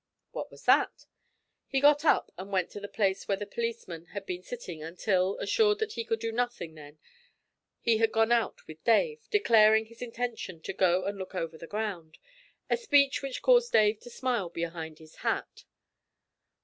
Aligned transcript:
'What 0.31 0.49
was 0.49 0.63
that?' 0.65 1.05
He 1.67 1.79
got 1.79 2.03
up 2.03 2.31
and 2.35 2.51
went 2.51 2.71
to 2.71 2.79
the 2.79 2.87
place 2.87 3.27
where 3.27 3.37
the 3.37 3.45
policeman 3.45 4.07
had 4.15 4.25
been 4.25 4.41
sitting 4.41 4.81
until, 4.81 5.37
assured 5.37 5.77
that 5.77 5.93
he 5.93 6.03
could 6.03 6.19
do 6.19 6.31
nothing 6.31 6.73
then, 6.73 6.97
he 7.79 7.97
had 7.97 8.11
gone 8.11 8.31
out 8.31 8.65
with 8.65 8.83
Dave, 8.83 9.29
declaring 9.29 9.85
his 9.85 10.01
intention 10.01 10.59
to 10.61 10.73
'go 10.73 11.05
and 11.05 11.19
look 11.19 11.35
over 11.35 11.55
the 11.55 11.67
ground,' 11.67 12.17
a 12.67 12.77
speech 12.77 13.21
which 13.21 13.43
caused 13.43 13.71
Dave 13.73 13.99
to 13.99 14.09
smile 14.09 14.49
behind 14.49 14.97
his 14.97 15.17
hat. 15.17 15.65